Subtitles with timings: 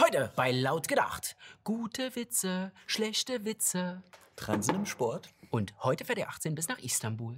[0.00, 1.34] Heute bei Laut gedacht.
[1.64, 4.00] Gute Witze, schlechte Witze.
[4.36, 5.28] Transen im Sport.
[5.50, 7.36] Und heute fährt der 18 bis nach Istanbul.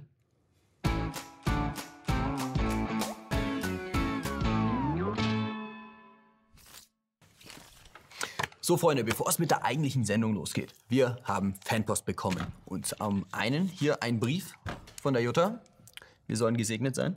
[8.59, 12.45] So, Freunde, bevor es mit der eigentlichen Sendung losgeht, wir haben Fanpost bekommen.
[12.65, 14.53] Und am einen hier ein Brief
[15.01, 15.61] von der Jutta.
[16.27, 17.15] Wir sollen gesegnet sein.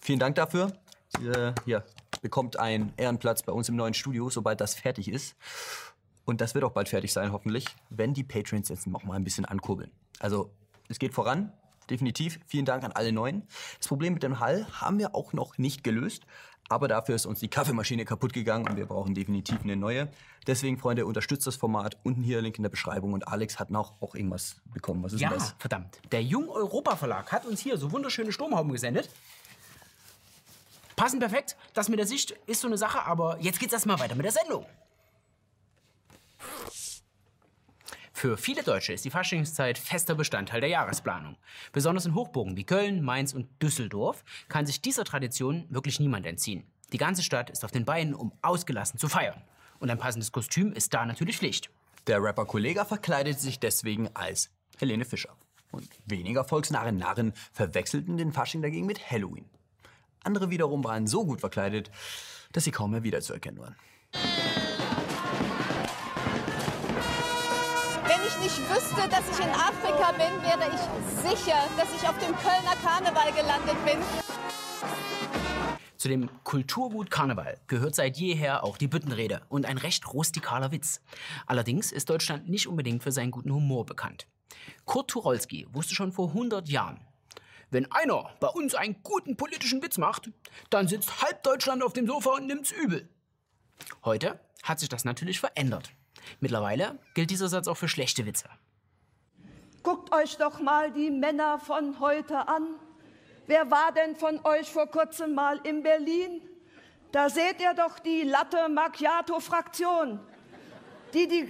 [0.00, 0.72] Vielen Dank dafür.
[1.10, 1.30] Sie
[1.66, 1.84] hier
[2.20, 5.36] bekommt einen Ehrenplatz bei uns im neuen Studio, sobald das fertig ist.
[6.24, 9.24] Und das wird auch bald fertig sein, hoffentlich, wenn die Patrons jetzt noch mal ein
[9.24, 9.90] bisschen ankurbeln.
[10.18, 10.50] Also,
[10.88, 11.52] es geht voran,
[11.88, 12.38] definitiv.
[12.46, 13.42] Vielen Dank an alle Neuen.
[13.78, 16.24] Das Problem mit dem Hall haben wir auch noch nicht gelöst.
[16.70, 20.08] Aber dafür ist uns die Kaffeemaschine kaputt gegangen und wir brauchen definitiv eine neue.
[20.46, 21.96] Deswegen, Freunde, unterstützt das Format.
[22.02, 23.14] Unten hier Link in der Beschreibung.
[23.14, 25.02] Und Alex hat noch auch irgendwas bekommen.
[25.02, 25.54] Was ist Ja, das?
[25.58, 25.98] verdammt.
[26.12, 29.08] Der Jung Europa Verlag hat uns hier so wunderschöne Sturmhauben gesendet.
[30.98, 31.56] Passen perfekt.
[31.74, 34.32] Das mit der Sicht ist so eine Sache, aber jetzt geht's erstmal weiter mit der
[34.32, 34.66] Sendung.
[38.12, 41.36] Für viele Deutsche ist die Faschingszeit fester Bestandteil der Jahresplanung.
[41.72, 46.66] Besonders in Hochburgen wie Köln, Mainz und Düsseldorf kann sich dieser Tradition wirklich niemand entziehen.
[46.92, 49.40] Die ganze Stadt ist auf den Beinen, um ausgelassen zu feiern.
[49.78, 51.70] Und ein passendes Kostüm ist da natürlich Pflicht.
[52.08, 55.36] Der Rapper Kollega verkleidet sich deswegen als Helene Fischer.
[55.70, 59.48] Und weniger volksnahe Narren verwechselten den Fasching dagegen mit Halloween.
[60.24, 61.90] Andere wiederum waren so gut verkleidet,
[62.52, 63.76] dass sie kaum mehr wiederzuerkennen waren.
[68.04, 70.80] Wenn ich nicht wüsste, dass ich in Afrika bin, wäre ich
[71.28, 73.98] sicher, dass ich auf dem Kölner Karneval gelandet bin.
[75.98, 81.00] Zu dem Kulturgut Karneval gehört seit jeher auch die Büttenrede und ein recht rustikaler Witz.
[81.46, 84.28] Allerdings ist Deutschland nicht unbedingt für seinen guten Humor bekannt.
[84.84, 87.00] Kurt Tucholsky wusste schon vor 100 Jahren,
[87.70, 90.30] wenn einer bei uns einen guten politischen Witz macht,
[90.70, 93.08] dann sitzt halb Deutschland auf dem Sofa und nimmt's übel.
[94.04, 95.90] Heute hat sich das natürlich verändert.
[96.40, 98.48] Mittlerweile gilt dieser Satz auch für schlechte Witze.
[99.82, 102.74] Guckt euch doch mal die Männer von heute an.
[103.46, 106.42] Wer war denn von euch vor kurzem mal in Berlin?
[107.12, 110.20] Da seht ihr doch die Latte Macchiato-Fraktion,
[111.14, 111.48] die die,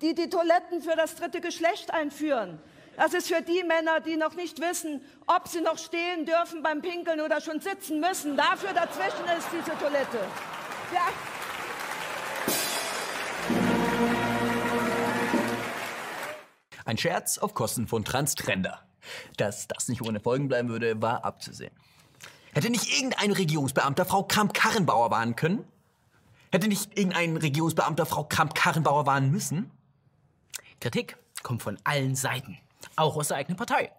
[0.00, 2.58] die die Toiletten für das dritte Geschlecht einführen.
[2.98, 6.82] Das ist für die Männer, die noch nicht wissen, ob sie noch stehen dürfen beim
[6.82, 8.36] Pinkeln oder schon sitzen müssen.
[8.36, 10.18] Dafür dazwischen ist diese Toilette.
[10.92, 11.06] Ja.
[16.84, 18.82] Ein Scherz auf Kosten von Transtrender.
[19.36, 21.72] Dass das nicht ohne Folgen bleiben würde, war abzusehen.
[22.52, 25.64] Hätte nicht irgendein Regierungsbeamter Frau Kramp-Karrenbauer warnen können?
[26.50, 29.70] Hätte nicht irgendein Regierungsbeamter Frau Kramp-Karrenbauer warnen müssen?
[30.80, 32.58] Kritik kommt von allen Seiten,
[32.98, 33.92] auch aus der eigenen Partei.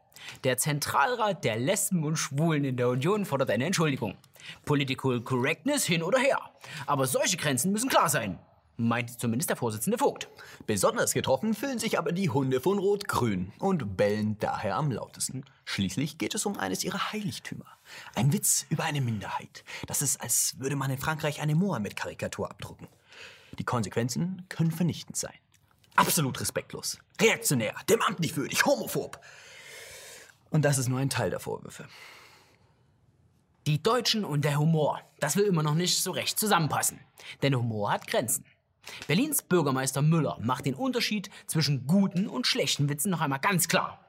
[0.43, 4.17] Der Zentralrat der Lesben und Schwulen in der Union fordert eine Entschuldigung.
[4.65, 6.39] Political Correctness hin oder her.
[6.85, 8.39] Aber solche Grenzen müssen klar sein,
[8.77, 10.29] meint zumindest der Vorsitzende Vogt.
[10.65, 15.43] Besonders getroffen fühlen sich aber die Hunde von Rot-Grün und bellen daher am lautesten.
[15.65, 17.65] Schließlich geht es um eines ihrer Heiligtümer.
[18.15, 19.63] Ein Witz über eine Minderheit.
[19.87, 22.87] Das ist, als würde man in Frankreich eine Mohammed-Karikatur abdrucken.
[23.57, 25.33] Die Konsequenzen können vernichtend sein.
[25.95, 29.19] Absolut respektlos, reaktionär, dem Amt nicht würdig, homophob.
[30.49, 31.87] Und das ist nur ein Teil der Vorwürfe.
[33.67, 36.99] Die Deutschen und der Humor, das will immer noch nicht so recht zusammenpassen.
[37.41, 38.45] Denn Humor hat Grenzen.
[39.07, 44.03] Berlins Bürgermeister Müller macht den Unterschied zwischen guten und schlechten Witzen noch einmal ganz klar.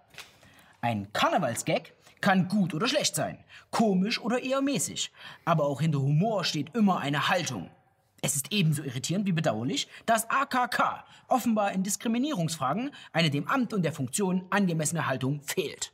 [0.81, 5.13] Ein Karnevalsgag kann gut oder schlecht sein, komisch oder eher mäßig.
[5.45, 7.71] Aber auch hinter Humor steht immer eine Haltung.
[8.23, 13.83] Es ist ebenso irritierend wie bedauerlich, dass AKK offenbar in Diskriminierungsfragen eine dem Amt und
[13.83, 15.93] der Funktion angemessene Haltung fehlt.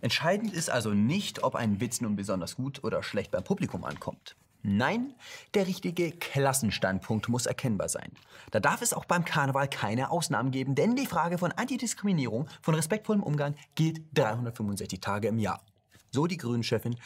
[0.00, 4.36] Entscheidend ist also nicht, ob ein Witz nun besonders gut oder schlecht beim Publikum ankommt.
[4.62, 5.14] Nein,
[5.54, 8.12] der richtige Klassenstandpunkt muss erkennbar sein.
[8.50, 12.74] Da darf es auch beim Karneval keine Ausnahmen geben, denn die Frage von Antidiskriminierung, von
[12.74, 15.62] respektvollem Umgang gilt 365 Tage im Jahr.
[16.10, 16.96] So die Grünen-Chefin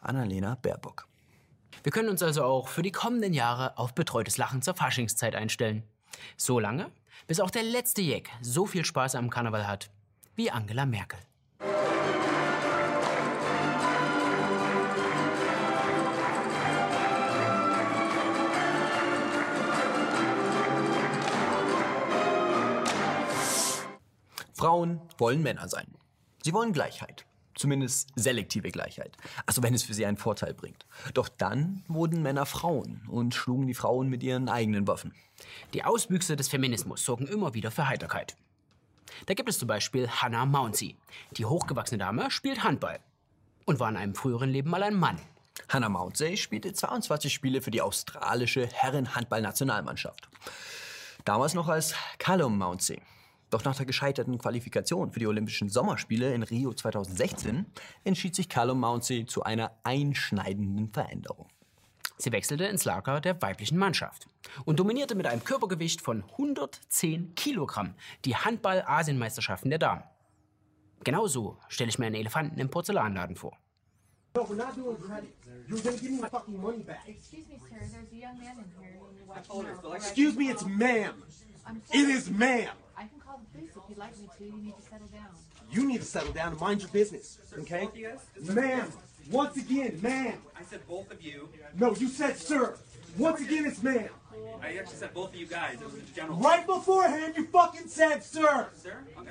[0.00, 1.06] Annalena Baerbock.
[1.82, 5.82] Wir können uns also auch für die kommenden Jahre auf betreutes Lachen zur Faschingszeit einstellen.
[6.36, 6.90] So lange,
[7.26, 9.90] bis auch der letzte Jack so viel Spaß am Karneval hat
[10.34, 11.18] wie Angela Merkel.
[24.54, 25.88] Frauen wollen Männer sein.
[26.44, 27.26] Sie wollen Gleichheit.
[27.62, 29.16] Zumindest selektive Gleichheit.
[29.46, 30.84] Also wenn es für sie einen Vorteil bringt.
[31.14, 35.14] Doch dann wurden Männer Frauen und schlugen die Frauen mit ihren eigenen Waffen.
[35.72, 38.36] Die Auswüchse des Feminismus sorgen immer wieder für Heiterkeit.
[39.26, 40.96] Da gibt es zum Beispiel Hannah Mounsey.
[41.36, 42.98] Die hochgewachsene Dame spielt Handball
[43.64, 45.20] und war in einem früheren Leben mal ein Mann.
[45.68, 50.28] Hannah Mountseay spielte 22 Spiele für die australische Herren-Handball-Nationalmannschaft.
[51.24, 53.00] Damals noch als Callum Mountseay.
[53.52, 57.66] Doch nach der gescheiterten Qualifikation für die Olympischen Sommerspiele in Rio 2016
[58.02, 61.48] entschied sich Callum Mountseay zu einer einschneidenden Veränderung.
[62.16, 64.26] Sie wechselte ins Lager der weiblichen Mannschaft
[64.64, 67.94] und dominierte mit einem Körpergewicht von 110 Kilogramm
[68.24, 70.04] die Handball-Asienmeisterschaften der Damen.
[71.04, 73.58] Genauso stelle ich mir einen Elefanten im Porzellanladen vor.
[74.34, 75.34] No, we're not doing credit.
[75.68, 77.06] You're gonna give me my fucking money back.
[77.06, 77.76] Excuse me, sir.
[77.78, 79.96] There's a young man in here.
[79.96, 81.22] Excuse me, it's ma'am.
[81.66, 82.12] I'm It sorry.
[82.12, 82.68] is ma'am.
[82.96, 84.44] I can call the police if you'd like me to.
[84.44, 85.28] You need to settle down.
[85.70, 87.88] You need to settle down and mind your business, okay?
[88.42, 88.92] Ma'am,
[89.30, 90.38] once again, ma'am.
[90.58, 91.48] I said both of you.
[91.78, 92.76] No, you said sir.
[93.16, 94.08] Once again, it's ma'am.
[94.62, 95.74] I actually said both of you guys.
[95.80, 96.36] It was a general.
[96.38, 98.68] Right beforehand, you fucking said sir.
[98.76, 98.98] Sir?
[99.18, 99.30] Okay.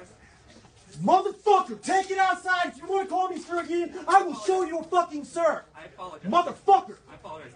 [1.03, 2.67] Motherfucker, take it outside.
[2.67, 5.63] If you want to call me sir again, I will show you a fucking sir.
[5.75, 6.29] I apologize.
[6.31, 6.97] Motherfucker.
[7.09, 7.53] I apologize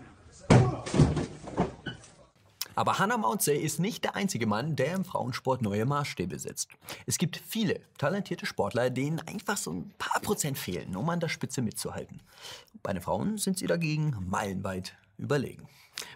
[0.49, 1.14] now.
[2.75, 6.69] Aber Hannah Mountseay ist nicht der einzige Mann, der im Frauensport neue Maßstäbe setzt.
[7.05, 11.29] Es gibt viele talentierte Sportler, denen einfach so ein paar Prozent fehlen, um an der
[11.29, 12.21] Spitze mitzuhalten.
[12.83, 15.67] Bei den Frauen sind sie dagegen meilenweit überlegen.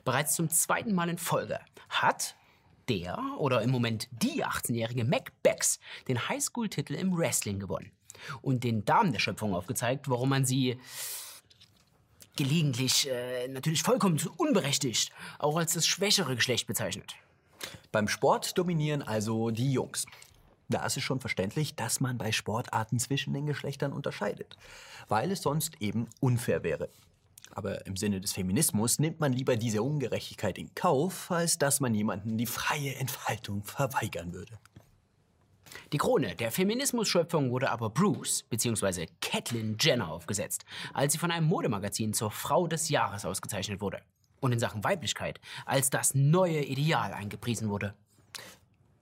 [0.03, 1.59] Bereits zum zweiten Mal in Folge
[1.89, 2.35] hat
[2.89, 7.91] der oder im Moment die 18-jährige Mac Becks den Highschool-Titel im Wrestling gewonnen
[8.41, 10.79] und den Damen der Schöpfung aufgezeigt, warum man sie
[12.39, 17.15] gelegentlich äh, natürlich vollkommen unberechtigt auch als das schwächere Geschlecht bezeichnet.
[17.91, 20.05] Beim Sport dominieren also die Jungs.
[20.69, 24.55] Da ist es schon verständlich, dass man bei Sportarten zwischen den Geschlechtern unterscheidet,
[25.09, 26.89] weil es sonst eben unfair wäre.
[27.51, 31.93] Aber im Sinne des Feminismus nimmt man lieber diese Ungerechtigkeit in Kauf, als dass man
[31.93, 34.59] jemanden die freie Entfaltung verweigern würde.
[35.91, 39.07] Die Krone der Feminismus-Schöpfung wurde aber Bruce bzw.
[39.21, 44.01] Catelyn Jenner aufgesetzt, als sie von einem Modemagazin zur Frau des Jahres ausgezeichnet wurde
[44.39, 47.93] und in Sachen Weiblichkeit als das neue Ideal eingepriesen wurde.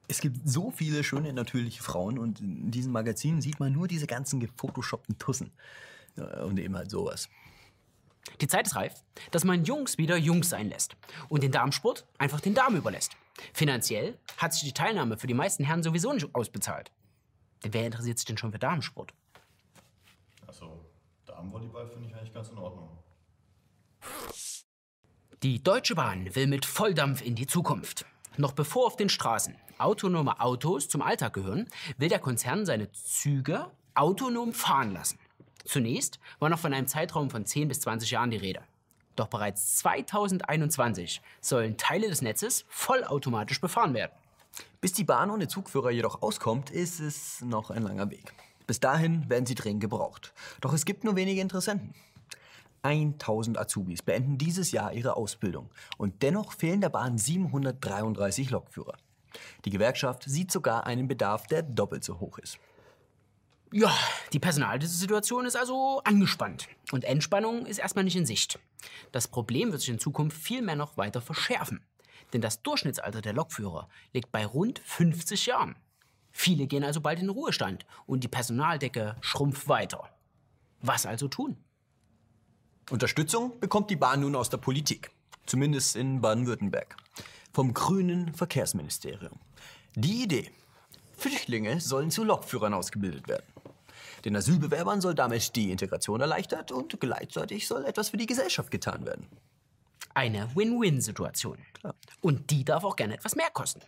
[0.08, 4.08] Es gibt so viele schöne natürliche Frauen und in diesem Magazin sieht man nur diese
[4.08, 5.52] ganzen gefotoshoppten Tussen.
[6.16, 7.28] Ja, Und eben halt sowas.
[8.42, 8.94] Die Zeit ist reif,
[9.32, 10.96] dass man Jungs wieder Jungs sein lässt
[11.30, 13.16] und den Damensport einfach den Damen überlässt.
[13.54, 16.92] Finanziell hat sich die Teilnahme für die meisten Herren sowieso nicht ausbezahlt.
[17.64, 19.14] Denn wer interessiert sich denn schon für Damensport?
[20.46, 20.86] Also,
[21.26, 22.90] Damenvolleyball finde ich eigentlich ganz in Ordnung.
[25.44, 28.06] Die Deutsche Bahn will mit Volldampf in die Zukunft.
[28.38, 31.68] Noch bevor auf den Straßen autonome Autos zum Alltag gehören,
[31.98, 35.20] will der Konzern seine Züge autonom fahren lassen.
[35.66, 38.64] Zunächst war noch von einem Zeitraum von 10 bis 20 Jahren die Rede.
[39.18, 44.14] Doch bereits 2021 sollen Teile des Netzes vollautomatisch befahren werden.
[44.80, 48.32] Bis die Bahn ohne Zugführer jedoch auskommt, ist es noch ein langer Weg.
[48.68, 50.34] Bis dahin werden sie dringend gebraucht.
[50.62, 51.96] Doch es gibt nur wenige Interessenten.
[52.84, 58.98] 1000 Azubis beenden dieses Jahr ihre Ausbildung und dennoch fehlen der Bahn 733 Lokführer.
[59.66, 62.60] Die Gewerkschaft sieht sogar einen Bedarf, der doppelt so hoch ist.
[63.72, 63.94] Ja,
[64.32, 66.68] die Personalsituation ist also angespannt.
[66.92, 68.60] Und Entspannung ist erstmal nicht in Sicht.
[69.12, 71.82] Das Problem wird sich in Zukunft vielmehr noch weiter verschärfen.
[72.34, 75.76] Denn das Durchschnittsalter der Lokführer liegt bei rund 50 Jahren.
[76.32, 80.10] Viele gehen also bald in den Ruhestand und die Personaldecke schrumpft weiter.
[80.82, 81.58] Was also tun?
[82.90, 85.12] Unterstützung bekommt die Bahn nun aus der Politik.
[85.46, 86.96] Zumindest in Baden-Württemberg.
[87.54, 89.40] Vom grünen Verkehrsministerium.
[89.96, 90.52] Die Idee.
[91.18, 93.46] Flüchtlinge sollen zu Lokführern ausgebildet werden.
[94.26, 99.06] Den Asylbewerbern soll damit die Integration erleichtert und gleichzeitig soll etwas für die Gesellschaft getan
[99.06, 99.28] werden.
[100.14, 101.60] Eine Win-Win-Situation.
[102.22, 103.82] Und die darf auch gerne etwas mehr kosten.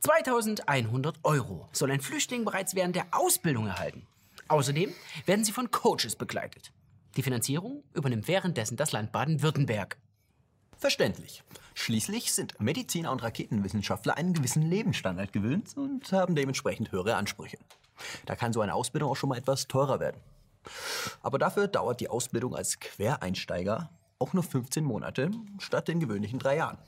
[0.00, 4.06] 2100 Euro soll ein Flüchtling bereits während der Ausbildung erhalten.
[4.48, 4.92] Außerdem
[5.26, 6.72] werden sie von Coaches begleitet.
[7.16, 9.96] Die Finanzierung übernimmt währenddessen das Land Baden-Württemberg.
[10.76, 11.42] Verständlich.
[11.74, 17.58] Schließlich sind Mediziner und Raketenwissenschaftler einen gewissen Lebensstandard gewöhnt und haben dementsprechend höhere Ansprüche.
[18.26, 20.20] Da kann so eine Ausbildung auch schon mal etwas teurer werden.
[21.22, 26.56] Aber dafür dauert die Ausbildung als Quereinsteiger auch nur 15 Monate statt den gewöhnlichen drei
[26.56, 26.78] Jahren.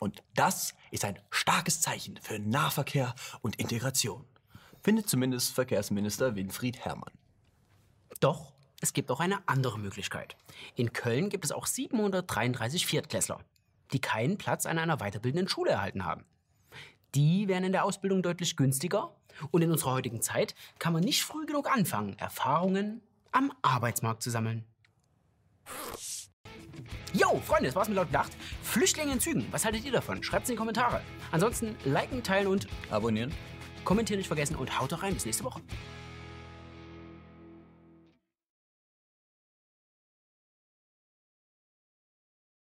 [0.00, 4.24] Und das ist ein starkes Zeichen für Nahverkehr und Integration,
[4.82, 7.12] findet zumindest Verkehrsminister Winfried Herrmann.
[8.20, 10.36] Doch es gibt auch eine andere Möglichkeit.
[10.76, 13.40] In Köln gibt es auch 733 Viertklässler,
[13.92, 16.24] die keinen Platz an einer weiterbildenden Schule erhalten haben.
[17.18, 19.10] Die wären in der Ausbildung deutlich günstiger
[19.50, 24.30] und in unserer heutigen Zeit kann man nicht früh genug anfangen, Erfahrungen am Arbeitsmarkt zu
[24.30, 24.64] sammeln.
[27.12, 28.30] Yo, Freunde, das war's mit laut gedacht.
[28.62, 30.22] Flüchtlinge in Zügen, was haltet ihr davon?
[30.22, 31.00] Schreibt's in die Kommentare.
[31.32, 33.34] Ansonsten liken, teilen und Abonnieren.
[33.84, 35.14] kommentieren nicht vergessen und haut doch rein.
[35.14, 35.60] Bis nächste Woche.